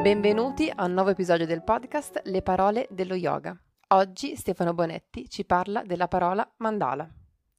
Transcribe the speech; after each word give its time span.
Benvenuti 0.00 0.70
a 0.72 0.84
un 0.84 0.92
nuovo 0.92 1.10
episodio 1.10 1.44
del 1.44 1.64
podcast 1.64 2.20
Le 2.26 2.40
parole 2.40 2.86
dello 2.88 3.16
yoga. 3.16 3.60
Oggi 3.88 4.36
Stefano 4.36 4.74
Bonetti 4.74 5.28
ci 5.28 5.44
parla 5.44 5.82
della 5.82 6.06
parola 6.06 6.48
mandala. 6.58 7.12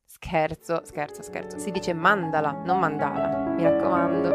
Scherzo, 0.05 0.79
scherzo, 0.85 1.21
scherzo. 1.21 1.57
Si 1.57 1.69
dice 1.71 1.91
mandala, 1.91 2.61
non 2.63 2.79
mandala. 2.79 3.49
Mi 3.49 3.63
raccomando. 3.63 4.29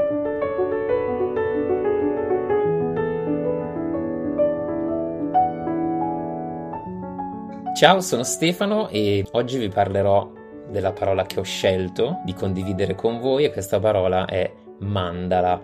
Ciao, 7.75 8.03
sono 8.03 8.23
Stefano 8.23 8.89
e 8.89 9.27
oggi 9.33 9.57
vi 9.57 9.71
parlerò 9.71 10.45
della 10.77 10.93
parola 10.93 11.25
che 11.25 11.41
ho 11.41 11.43
scelto 11.43 12.21
di 12.23 12.35
condividere 12.35 12.95
con 12.95 13.19
voi 13.19 13.45
e 13.45 13.51
questa 13.51 13.81
parola 13.81 14.27
è 14.27 14.53
mandala. 14.81 15.63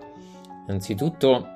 Innanzitutto 0.66 1.47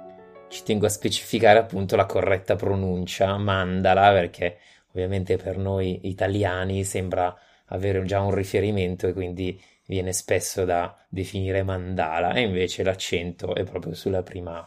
ci 0.48 0.62
tengo 0.62 0.84
a 0.84 0.90
specificare 0.90 1.58
appunto 1.58 1.96
la 1.96 2.04
corretta 2.04 2.54
pronuncia, 2.54 3.38
mandala, 3.38 4.12
perché 4.12 4.58
ovviamente 4.90 5.38
per 5.38 5.56
noi 5.56 6.00
italiani 6.02 6.84
sembra 6.84 7.34
avere 7.68 8.04
già 8.04 8.20
un 8.20 8.34
riferimento 8.34 9.06
e 9.06 9.14
quindi 9.14 9.58
viene 9.86 10.12
spesso 10.12 10.66
da 10.66 10.94
definire 11.08 11.62
mandala 11.62 12.34
e 12.34 12.42
invece 12.42 12.82
l'accento 12.82 13.54
è 13.54 13.64
proprio 13.64 13.94
sulla 13.94 14.22
prima 14.22 14.66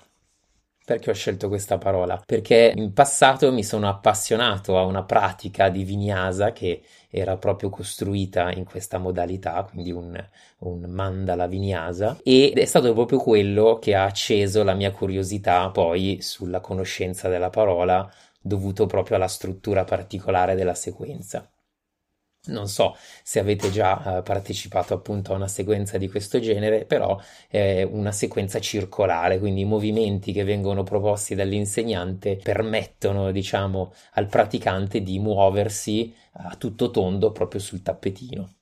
perché 0.94 1.12
ho 1.12 1.14
scelto 1.14 1.50
questa 1.50 1.78
parola? 1.78 2.20
Perché 2.26 2.74
in 2.76 2.94
passato 2.94 3.52
mi 3.52 3.64
sono 3.64 3.88
appassionato 3.88 4.76
a 4.76 4.86
una 4.86 5.04
pratica 5.04 5.70
di 5.70 5.84
vinyasa 5.84 6.52
che 6.52 6.82
era 7.12 7.38
proprio 7.38 7.70
costruita 7.70 8.52
in 8.52 8.64
questa 8.64 8.98
modalità, 8.98 9.68
quindi 9.70 9.92
un, 9.92 10.20
un 10.60 10.90
mandala 10.90 11.46
vinyasa, 11.46 12.18
ed 12.24 12.58
è 12.58 12.66
stato 12.66 12.92
proprio 12.94 13.20
quello 13.20 13.78
che 13.80 13.94
ha 13.94 14.06
acceso 14.06 14.64
la 14.64 14.74
mia 14.74 14.90
curiosità 14.90 15.70
poi 15.70 16.22
sulla 16.22 16.60
conoscenza 16.60 17.30
della 17.30 17.52
parola 17.52 18.12
dovuto 18.42 18.88
proprio 18.88 19.18
alla 19.18 19.28
struttura 19.28 19.84
particolare 19.84 20.56
della 20.56 20.74
sequenza. 20.74 21.48
Non 22.48 22.68
so 22.68 22.96
se 23.22 23.40
avete 23.40 23.70
già 23.70 24.18
uh, 24.20 24.24
partecipato 24.24 24.94
appunto 24.94 25.34
a 25.34 25.36
una 25.36 25.48
sequenza 25.48 25.98
di 25.98 26.08
questo 26.10 26.40
genere, 26.40 26.86
però 26.86 27.20
è 27.48 27.84
una 27.84 28.12
sequenza 28.12 28.60
circolare, 28.60 29.40
quindi 29.40 29.62
i 29.62 29.66
movimenti 29.66 30.32
che 30.32 30.44
vengono 30.46 30.84
proposti 30.84 31.36
dall'insegnante 31.36 32.38
permettono, 32.38 33.32
diciamo, 33.32 33.94
al 34.14 34.28
praticante 34.28 35.02
di 35.02 35.20
muoversi 35.20 36.14
a 36.34 36.56
tutto 36.56 36.92
tondo 36.92 37.32
proprio 37.32 37.60
sul 37.60 37.82
tappetino. 37.82 38.54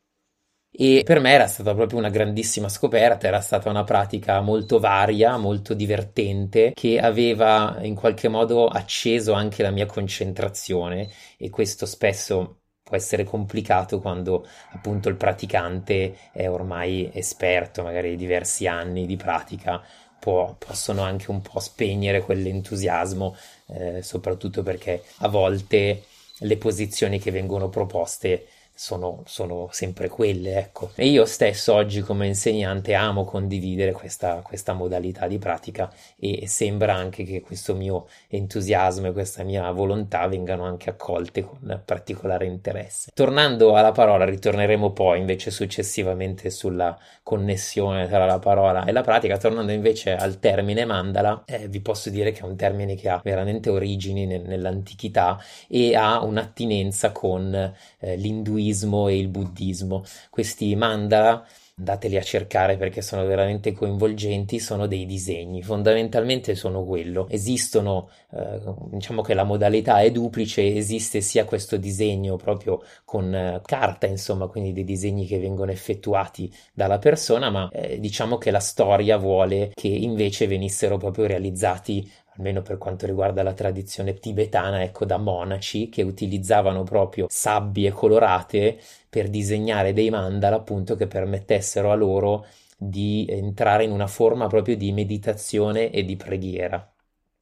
E 0.71 1.01
per 1.03 1.19
me 1.19 1.31
era 1.31 1.47
stata 1.47 1.73
proprio 1.73 1.97
una 1.99 2.09
grandissima 2.09 2.69
scoperta, 2.69 3.27
era 3.27 3.41
stata 3.41 3.69
una 3.69 3.83
pratica 3.83 4.41
molto 4.41 4.79
varia, 4.79 5.37
molto 5.37 5.73
divertente, 5.73 6.71
che 6.73 6.99
aveva 6.99 7.77
in 7.81 7.95
qualche 7.95 8.27
modo 8.27 8.67
acceso 8.67 9.33
anche 9.33 9.63
la 9.63 9.71
mia 9.71 9.85
concentrazione 9.87 11.09
e 11.37 11.49
questo 11.49 11.85
spesso 11.85 12.61
può 12.87 12.95
essere 12.95 13.25
complicato 13.25 13.99
quando 13.99 14.47
appunto 14.71 15.09
il 15.09 15.15
praticante 15.15 16.15
è 16.31 16.49
ormai 16.49 17.11
esperto, 17.13 17.83
magari 17.83 18.15
diversi 18.15 18.65
anni 18.65 19.05
di 19.05 19.17
pratica, 19.17 19.83
può, 20.17 20.55
possono 20.57 21.01
anche 21.01 21.29
un 21.29 21.41
po' 21.41 21.59
spegnere 21.59 22.21
quell'entusiasmo, 22.21 23.35
eh, 23.67 24.01
soprattutto 24.01 24.63
perché 24.63 25.03
a 25.17 25.27
volte 25.27 26.03
le 26.39 26.57
posizioni 26.57 27.19
che 27.19 27.31
vengono 27.31 27.67
proposte 27.67 28.47
sono, 28.77 29.23
sono, 29.25 29.69
sempre 29.71 30.07
quelle, 30.07 30.59
ecco. 30.59 30.91
E 30.93 31.07
io 31.07 31.25
stesso 31.25 31.73
oggi 31.73 32.01
come 32.01 32.27
insegnante 32.27 32.93
amo 32.93 33.25
condividere 33.25 33.91
questa, 33.91 34.41
questa, 34.43 34.73
modalità 34.73 35.25
di 35.25 35.39
pratica 35.39 35.91
e 36.19 36.47
sembra 36.47 36.93
anche 36.93 37.23
che 37.23 37.41
questo 37.41 37.73
mio 37.73 38.07
entusiasmo 38.27 39.07
e 39.07 39.13
questa 39.13 39.41
mia 39.43 39.71
volontà 39.71 40.27
vengano 40.27 40.63
anche 40.63 40.91
accolte 40.91 41.41
con 41.41 41.81
particolare 41.83 42.45
interesse. 42.45 43.09
Tornando 43.15 43.75
alla 43.75 43.91
parola, 43.91 44.25
ritorneremo 44.25 44.91
poi 44.91 45.19
invece 45.19 45.49
successivamente 45.49 46.51
sulla 46.51 46.95
connessione 47.23 48.07
tra 48.07 48.25
la 48.25 48.37
parola 48.37 48.85
e 48.85 48.91
la 48.91 49.01
pratica, 49.01 49.37
tornando 49.37 49.71
invece 49.71 50.15
al 50.15 50.39
termine 50.39 50.85
mandala, 50.85 51.43
eh, 51.47 51.67
vi 51.67 51.79
posso 51.79 52.11
dire 52.11 52.31
che 52.31 52.41
è 52.41 52.43
un 52.43 52.55
termine 52.55 52.93
che 52.93 53.09
ha 53.09 53.19
veramente 53.23 53.71
origini 53.71 54.27
nel, 54.27 54.43
nell'antichità 54.43 55.41
e 55.67 55.95
ha 55.95 56.21
un'attinenza 56.23 57.11
con 57.11 57.73
eh, 57.99 58.15
l'induismo 58.15 58.65
l'induismo 58.67 59.07
e 59.07 59.17
il 59.17 59.27
buddismo. 59.27 60.03
Questi 60.29 60.75
mandala 60.75 61.45
andateli 61.79 62.17
a 62.17 62.23
cercare 62.23 62.75
perché 62.75 63.03
sono 63.03 63.23
veramente 63.25 63.71
coinvolgenti, 63.71 64.59
sono 64.59 64.87
dei 64.87 65.05
disegni, 65.05 65.61
fondamentalmente 65.61 66.55
sono 66.55 66.83
quello. 66.83 67.27
Esistono, 67.29 68.09
eh, 68.31 68.59
diciamo 68.89 69.21
che 69.21 69.35
la 69.35 69.43
modalità 69.43 69.99
è 70.01 70.09
duplice, 70.11 70.75
esiste 70.75 71.21
sia 71.21 71.45
questo 71.45 71.77
disegno 71.77 72.35
proprio 72.35 72.81
con 73.05 73.33
eh, 73.33 73.61
carta, 73.63 74.07
insomma, 74.07 74.47
quindi 74.47 74.73
dei 74.73 74.83
disegni 74.85 75.27
che 75.27 75.37
vengono 75.37 75.71
effettuati 75.71 76.51
dalla 76.73 76.97
persona, 76.97 77.51
ma 77.51 77.69
eh, 77.71 77.99
diciamo 77.99 78.39
che 78.39 78.49
la 78.49 78.59
storia 78.59 79.17
vuole 79.17 79.71
che 79.75 79.87
invece 79.87 80.47
venissero 80.47 80.97
proprio 80.97 81.27
realizzati 81.27 82.09
almeno 82.37 82.61
per 82.61 82.77
quanto 82.77 83.05
riguarda 83.05 83.43
la 83.43 83.53
tradizione 83.53 84.13
tibetana, 84.13 84.83
ecco, 84.83 85.05
da 85.05 85.17
monaci 85.17 85.89
che 85.89 86.03
utilizzavano 86.03 86.83
proprio 86.83 87.27
sabbie 87.29 87.91
colorate 87.91 88.79
per 89.09 89.29
disegnare 89.29 89.93
dei 89.93 90.09
mandala, 90.09 90.55
appunto, 90.55 90.95
che 90.95 91.07
permettessero 91.07 91.91
a 91.91 91.95
loro 91.95 92.45
di 92.77 93.25
entrare 93.27 93.83
in 93.83 93.91
una 93.91 94.07
forma 94.07 94.47
proprio 94.47 94.77
di 94.77 94.91
meditazione 94.91 95.89
e 95.89 96.05
di 96.05 96.15
preghiera. 96.15 96.91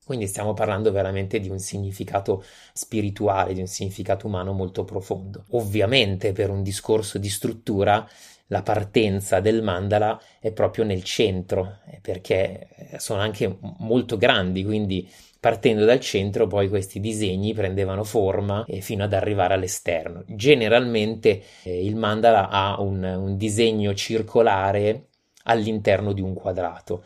Quindi 0.06 0.28
stiamo 0.28 0.54
parlando 0.54 0.92
veramente 0.92 1.40
di 1.40 1.50
un 1.50 1.58
significato 1.58 2.44
spirituale, 2.74 3.54
di 3.54 3.60
un 3.60 3.68
significato 3.68 4.28
umano 4.28 4.54
molto 4.54 4.86
profondo. 4.86 5.46
Ovviamente 5.52 6.32
per 6.32 6.52
un 6.52 6.62
discorso 6.62 7.18
di 7.18 7.28
struttura 7.28 8.08
la 8.48 8.62
partenza 8.62 9.40
del 9.40 9.62
mandala 9.64 10.20
è 10.40 10.52
proprio 10.52 10.84
nel 10.84 11.04
centro, 11.04 11.80
eh, 11.88 12.00
perché 12.02 12.68
eh, 12.92 13.00
sono 13.00 13.22
anche 13.22 13.58
molto 13.80 14.18
grandi, 14.18 14.64
quindi 14.64 15.10
partendo 15.40 15.86
dal 15.86 16.00
centro 16.00 16.48
poi 16.48 16.70
questi 16.70 17.00
disegni 17.00 17.54
prendevano 17.54 18.04
forma 18.04 18.66
eh, 18.68 18.82
fino 18.82 19.04
ad 19.04 19.14
arrivare 19.14 19.54
all'esterno. 19.54 20.24
Generalmente 20.28 21.42
eh, 21.64 21.86
il 21.86 21.96
mandala 21.96 22.50
ha 22.50 22.82
un, 22.82 23.04
un 23.04 23.38
disegno 23.38 23.94
circolare 23.94 25.10
all'interno 25.44 26.14
di 26.14 26.22
un 26.22 26.34
quadrato 26.34 27.04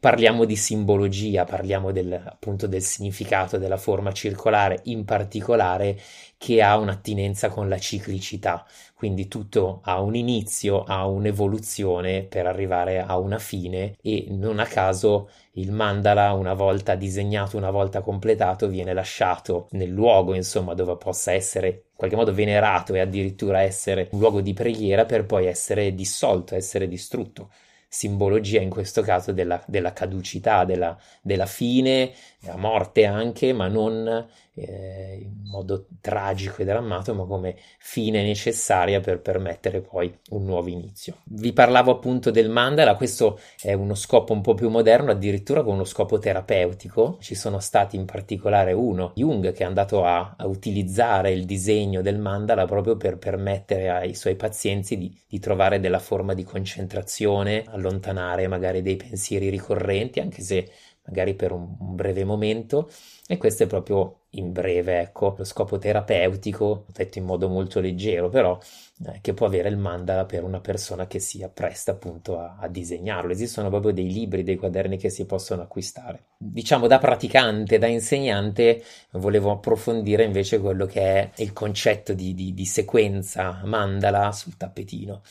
parliamo 0.00 0.44
di 0.44 0.54
simbologia, 0.54 1.44
parliamo 1.44 1.90
del, 1.90 2.12
appunto 2.12 2.66
del 2.68 2.82
significato 2.82 3.58
della 3.58 3.76
forma 3.76 4.12
circolare, 4.12 4.80
in 4.84 5.04
particolare 5.04 5.98
che 6.36 6.62
ha 6.62 6.76
un'attinenza 6.78 7.48
con 7.48 7.68
la 7.68 7.78
ciclicità, 7.78 8.64
quindi 8.94 9.26
tutto 9.26 9.80
ha 9.82 10.00
un 10.00 10.14
inizio, 10.14 10.84
ha 10.84 11.04
un'evoluzione 11.06 12.22
per 12.22 12.46
arrivare 12.46 13.00
a 13.00 13.18
una 13.18 13.38
fine 13.38 13.96
e 14.00 14.26
non 14.28 14.60
a 14.60 14.66
caso 14.66 15.30
il 15.54 15.72
mandala 15.72 16.32
una 16.32 16.54
volta 16.54 16.94
disegnato, 16.94 17.56
una 17.56 17.70
volta 17.70 18.00
completato 18.00 18.68
viene 18.68 18.92
lasciato 18.92 19.66
nel 19.72 19.90
luogo 19.90 20.34
insomma 20.34 20.74
dove 20.74 20.96
possa 20.96 21.32
essere 21.32 21.68
in 21.68 21.96
qualche 21.96 22.14
modo 22.16 22.32
venerato 22.32 22.94
e 22.94 23.00
addirittura 23.00 23.62
essere 23.62 24.08
un 24.12 24.20
luogo 24.20 24.40
di 24.40 24.54
preghiera 24.54 25.04
per 25.04 25.26
poi 25.26 25.46
essere 25.46 25.92
dissolto, 25.94 26.54
essere 26.54 26.86
distrutto 26.86 27.50
simbologia 27.88 28.60
in 28.60 28.70
questo 28.70 29.02
caso 29.02 29.32
della, 29.32 29.62
della 29.66 29.92
caducità, 29.92 30.64
della, 30.64 30.96
della, 31.22 31.46
fine, 31.46 32.12
della 32.40 32.56
morte 32.56 33.06
anche, 33.06 33.52
ma 33.52 33.68
non 33.68 34.28
eh, 34.60 35.18
in 35.22 35.42
modo 35.44 35.86
tragico 36.00 36.62
e 36.62 36.64
drammatico, 36.64 37.16
ma 37.16 37.24
come 37.24 37.56
fine 37.78 38.22
necessaria 38.22 39.00
per 39.00 39.20
permettere 39.20 39.80
poi 39.80 40.16
un 40.30 40.44
nuovo 40.44 40.68
inizio. 40.68 41.18
Vi 41.24 41.52
parlavo 41.52 41.90
appunto 41.90 42.30
del 42.30 42.50
mandala, 42.50 42.96
questo 42.96 43.40
è 43.60 43.72
uno 43.72 43.94
scopo 43.94 44.32
un 44.32 44.40
po' 44.40 44.54
più 44.54 44.68
moderno, 44.68 45.10
addirittura 45.10 45.62
con 45.62 45.74
uno 45.74 45.84
scopo 45.84 46.18
terapeutico. 46.18 47.18
Ci 47.20 47.34
sono 47.34 47.60
stati 47.60 47.96
in 47.96 48.04
particolare 48.04 48.72
uno, 48.72 49.12
Jung, 49.14 49.52
che 49.52 49.62
è 49.62 49.66
andato 49.66 50.04
a, 50.04 50.34
a 50.36 50.46
utilizzare 50.46 51.30
il 51.30 51.44
disegno 51.44 52.02
del 52.02 52.18
mandala 52.18 52.66
proprio 52.66 52.96
per 52.96 53.18
permettere 53.18 53.90
ai 53.90 54.14
suoi 54.14 54.36
pazienti 54.36 54.96
di, 54.96 55.16
di 55.28 55.38
trovare 55.38 55.80
della 55.80 55.98
forma 55.98 56.34
di 56.34 56.44
concentrazione, 56.44 57.64
allontanare 57.66 58.48
magari 58.48 58.82
dei 58.82 58.96
pensieri 58.96 59.48
ricorrenti, 59.48 60.20
anche 60.20 60.42
se 60.42 60.70
magari 61.08 61.34
per 61.34 61.52
un, 61.52 61.74
breve 61.78 62.24
momento, 62.24 62.90
e 63.26 63.36
questo 63.38 63.64
è 63.64 63.66
proprio 63.66 64.20
in 64.32 64.52
breve, 64.52 65.00
ecco, 65.00 65.34
lo 65.38 65.44
scopo 65.44 65.78
terapeutico, 65.78 66.84
detto 66.92 67.18
in 67.18 67.24
modo 67.24 67.48
molto 67.48 67.80
leggero, 67.80 68.28
però 68.28 68.58
eh, 69.06 69.18
che 69.22 69.32
può 69.32 69.46
avere 69.46 69.70
il 69.70 69.78
mandala 69.78 70.26
per 70.26 70.44
una 70.44 70.60
persona 70.60 71.06
che 71.06 71.18
si 71.18 71.42
appresta 71.42 71.92
appunto 71.92 72.38
a, 72.38 72.58
a, 72.60 72.68
disegnarlo. 72.68 73.32
Esistono 73.32 73.70
proprio 73.70 73.92
dei 73.92 74.12
libri, 74.12 74.44
dei 74.44 74.56
quaderni 74.56 74.98
che 74.98 75.08
si 75.08 75.24
possono 75.24 75.62
acquistare. 75.62 76.24
Diciamo 76.36 76.86
da 76.86 76.98
praticante, 76.98 77.78
da 77.78 77.86
insegnante, 77.86 78.82
volevo 79.12 79.50
approfondire 79.50 80.24
invece 80.24 80.60
quello 80.60 80.86
che 80.86 81.00
è 81.00 81.30
il 81.36 81.52
concetto 81.52 82.12
di, 82.12 82.34
di, 82.34 82.52
di 82.52 82.64
sequenza 82.66 83.62
mandala 83.64 84.30
sul 84.32 84.56
tappetino. 84.56 85.22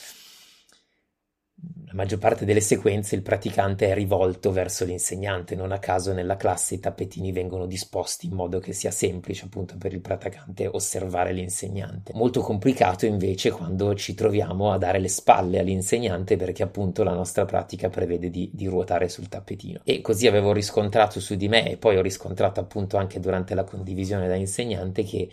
La 1.88 1.94
maggior 1.94 2.20
parte 2.20 2.46
delle 2.46 2.60
sequenze 2.60 3.16
il 3.16 3.24
praticante 3.24 3.88
è 3.88 3.94
rivolto 3.94 4.52
verso 4.52 4.86
l'insegnante, 4.86 5.56
non 5.56 5.72
a 5.72 5.80
caso 5.80 6.14
nella 6.14 6.36
classe 6.36 6.76
i 6.76 6.80
tappetini 6.80 7.32
vengono 7.32 7.66
disposti 7.66 8.28
in 8.28 8.34
modo 8.34 8.60
che 8.60 8.74
sia 8.74 8.92
semplice 8.92 9.46
appunto 9.46 9.76
per 9.78 9.94
il 9.94 10.02
praticante 10.02 10.68
osservare 10.68 11.32
l'insegnante. 11.32 12.12
Molto 12.14 12.42
complicato 12.42 13.06
invece 13.06 13.52
quando 13.52 13.96
ci 13.96 14.14
troviamo 14.14 14.72
a 14.72 14.78
dare 14.78 15.00
le 15.00 15.08
spalle 15.08 15.60
all'insegnante 15.60 16.36
perché 16.36 16.62
appunto 16.62 17.04
la 17.04 17.14
nostra 17.14 17.46
pratica 17.46 17.90
prevede 17.90 18.30
di, 18.30 18.52
di 18.54 18.68
ruotare 18.68 19.10
sul 19.10 19.30
tappetino. 19.30 19.80
E 19.84 20.02
così 20.02 20.28
avevo 20.28 20.52
riscontrato 20.52 21.20
su 21.20 21.36
di 21.36 21.48
me 21.48 21.72
e 21.72 21.78
poi 21.78 21.98
ho 21.98 22.02
riscontrato 22.02 22.60
appunto 22.60 22.98
anche 22.98 23.20
durante 23.20 23.56
la 23.56 23.64
condivisione 23.64 24.28
da 24.28 24.36
insegnante 24.36 25.04
che 25.04 25.30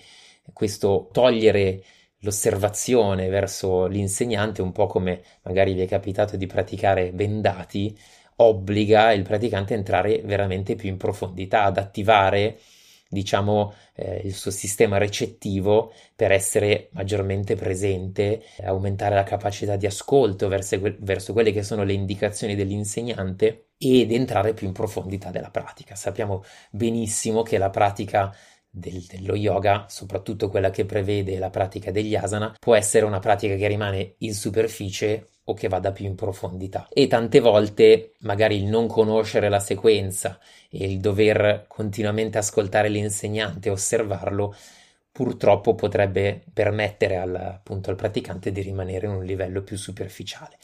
questo 0.53 1.09
togliere 1.13 1.83
l'osservazione 2.25 3.29
verso 3.29 3.87
l'insegnante, 3.87 4.63
un 4.63 4.73
po' 4.73 4.87
come 4.87 5.23
magari 5.43 5.75
vi 5.75 5.83
è 5.83 5.87
capitato 5.87 6.37
di 6.37 6.47
praticare 6.47 7.13
bendati, 7.13 7.97
obbliga 8.37 9.13
il 9.13 9.23
praticante 9.23 9.75
a 9.75 9.77
entrare 9.77 10.23
veramente 10.25 10.75
più 10.75 10.89
in 10.89 10.97
profondità, 10.97 11.65
ad 11.65 11.79
attivare 11.79 12.59
diciamo 13.15 13.73
eh, 13.95 14.23
il 14.25 14.35
suo 14.35 14.51
sistema 14.51 14.99
recettivo 14.99 15.93
per 16.17 16.33
essere 16.33 16.89
maggiormente 16.93 17.55
presente, 17.55 18.43
aumentare 18.63 19.15
la 19.15 19.23
capacità 19.23 19.77
di 19.77 19.87
ascolto 19.87 20.49
verso, 20.49 20.79
verso 20.99 21.33
quelle 21.33 21.53
che 21.53 21.63
sono 21.63 21.85
le 21.85 21.93
indicazioni 21.93 22.57
dell'insegnante 22.57 23.69
ed 23.79 24.13
entrare 24.13 24.53
più 24.55 24.67
in 24.67 24.73
profondità 24.73 25.31
della 25.31 25.51
pratica. 25.51 25.95
Sappiamo 25.95 26.43
benissimo 26.71 27.43
che 27.43 27.59
la 27.59 27.71
pratica 27.71 28.35
del, 28.77 29.03
dello 29.03 29.37
yoga, 29.37 29.87
soprattutto 29.89 30.49
quella 30.49 30.71
che 30.71 30.85
prevede 30.85 31.39
la 31.39 31.51
pratica 31.51 31.93
degli 31.93 32.17
asana, 32.17 32.57
può 32.59 32.75
essere 32.75 33.05
una 33.05 33.21
pratica 33.21 33.55
che 33.55 33.69
rimane 33.69 34.15
in 34.19 34.35
superficie 34.35 35.29
o 35.45 35.55
che 35.55 35.69
vada 35.69 35.93
più 35.93 36.07
in 36.07 36.17
profondità. 36.17 36.89
E 36.91 37.07
tante 37.07 37.39
volte 37.39 38.15
magari 38.21 38.57
il 38.57 38.65
non 38.65 38.89
conoscere 38.89 39.49
la 39.49 39.61
sequenza 39.61 40.41
e 40.69 40.87
il 40.87 40.99
dover 40.99 41.67
continuamente 41.69 42.39
ascoltare 42.39 42.89
l'insegnante 42.89 43.69
e 43.69 43.73
osservarlo 43.73 44.57
purtroppo 45.13 45.77
potrebbe 45.77 46.43
permettere 46.53 47.17
al, 47.17 47.37
appunto, 47.37 47.91
al 47.91 47.97
praticante 47.97 48.51
di 48.51 48.63
rimanere 48.63 49.07
in 49.07 49.13
un 49.13 49.25
livello 49.25 49.63
più 49.63 49.77
superficiale. 49.77 50.57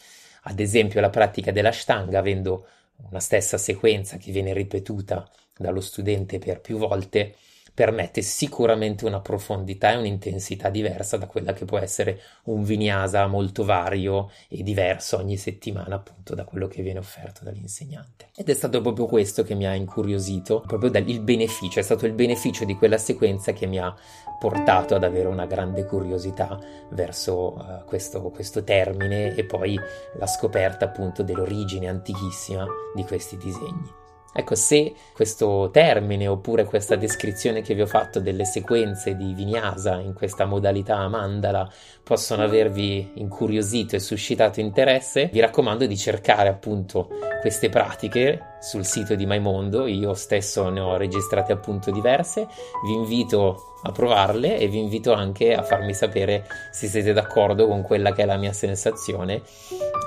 Ad 0.45 0.59
esempio 0.59 1.01
la 1.01 1.11
pratica 1.11 1.53
dell'ashtanga, 1.53 2.19
avendo 2.19 2.67
una 3.09 3.21
stessa 3.21 3.57
sequenza 3.59 4.17
che 4.17 4.33
viene 4.33 4.53
ripetuta 4.53 5.31
dallo 5.57 5.81
studente 5.81 6.39
per 6.39 6.61
più 6.61 6.79
volte, 6.79 7.37
permette 7.73 8.23
sicuramente 8.23 9.05
una 9.05 9.21
profondità 9.21 9.93
e 9.93 9.97
un'intensità 9.97 10.69
diversa 10.69 11.17
da 11.17 11.27
quella 11.27 11.53
che 11.53 11.65
può 11.65 11.79
essere 11.79 12.21
un 12.45 12.63
vinyasa 12.63 13.27
molto 13.27 13.65
vario 13.65 14.31
e 14.49 14.63
diverso 14.63 15.17
ogni 15.17 15.37
settimana 15.37 15.95
appunto 15.95 16.35
da 16.35 16.45
quello 16.45 16.67
che 16.69 16.83
viene 16.83 16.99
offerto 16.99 17.45
dall'insegnante. 17.45 18.29
Ed 18.37 18.49
è 18.49 18.55
stato 18.55 18.81
proprio 18.81 19.07
questo 19.07 19.43
che 19.43 19.55
mi 19.55 19.67
ha 19.67 19.75
incuriosito, 19.75 20.63
proprio 20.67 20.91
il 21.05 21.21
beneficio, 21.21 21.79
è 21.79 21.83
stato 21.83 22.07
il 22.07 22.13
beneficio 22.13 22.65
di 22.65 22.75
quella 22.77 22.99
sequenza 22.99 23.53
che 23.53 23.67
mi 23.67 23.79
ha 23.79 23.95
portato 24.39 24.95
ad 24.95 25.05
avere 25.05 25.29
una 25.29 25.47
grande 25.47 25.85
curiosità 25.85 26.59
verso 26.93 27.55
uh, 27.55 27.85
questo, 27.85 28.31
questo 28.31 28.65
termine 28.65 29.35
e 29.35 29.45
poi 29.45 29.79
la 30.19 30.27
scoperta 30.27 30.87
appunto 30.87 31.23
dell'origine 31.23 31.89
antichissima 31.89 32.67
di 32.95 33.05
questi 33.05 33.37
disegni. 33.37 34.00
Ecco, 34.33 34.55
se 34.55 34.95
questo 35.13 35.71
termine 35.73 36.29
oppure 36.29 36.65
questa 36.65 36.95
descrizione 36.95 37.63
che 37.63 37.75
vi 37.75 37.83
ho 37.83 37.87
fatto 37.87 38.21
delle 38.21 38.45
sequenze 38.45 39.17
di 39.17 39.35
vinyasa 39.35 39.99
in 39.99 40.15
questa 40.15 40.45
modalità 40.45 41.07
mandala 41.09 41.69
possono 42.05 42.45
avervi 42.45 43.13
incuriosito 43.15 43.97
e 43.97 44.01
suscitato 44.01 44.61
interesse, 44.61 45.31
vi 45.33 45.41
raccomando 45.41 45.85
di 45.87 45.97
cercare 45.97 46.49
appunto 46.49 47.09
queste 47.41 47.71
pratiche 47.71 48.59
sul 48.61 48.85
sito 48.85 49.17
di 49.17 49.27
Maimondo, 49.27 49.87
io 49.87 50.15
stesso 50.15 50.69
ne 50.69 50.81
ho 50.81 50.97
registrate 50.97 51.53
appunto 51.53 51.91
diverse, 51.91 52.47
vi 52.85 52.93
invito 52.93 53.79
a 53.83 53.91
provarle 53.91 54.59
e 54.59 54.69
vi 54.69 54.79
invito 54.79 55.13
anche 55.13 55.55
a 55.55 55.63
farmi 55.63 55.95
sapere 55.95 56.47
se 56.71 56.87
siete 56.87 57.13
d'accordo 57.13 57.67
con 57.67 57.83
quella 57.83 58.13
che 58.13 58.23
è 58.23 58.27
la 58.27 58.37
mia 58.37 58.53
sensazione 58.53 59.43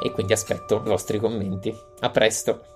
e 0.02 0.12
quindi 0.12 0.32
aspetto 0.32 0.82
i 0.86 0.88
vostri 0.88 1.20
commenti. 1.20 1.76
A 2.00 2.10
presto! 2.10 2.73